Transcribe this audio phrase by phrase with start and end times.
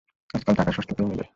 [0.33, 1.25] আজকাল টাকা সস্তাতেই মেলে।